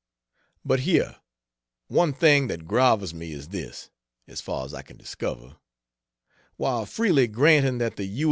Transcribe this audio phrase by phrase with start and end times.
[0.65, 1.17] But here
[1.87, 3.91] one thing that grovels me is this:
[4.27, 5.57] as far as I can discover
[6.57, 8.19] while freely granting that the U.